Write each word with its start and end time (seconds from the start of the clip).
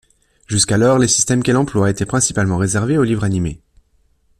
Jusqu'alors, 0.47 0.97
les 0.97 1.07
systèmes 1.07 1.43
qu'elle 1.43 1.57
emploie 1.57 1.91
étaient 1.91 2.07
principalement 2.07 2.57
réservés 2.57 2.97
au 2.97 3.03
livre 3.03 3.23
animé. 3.23 3.61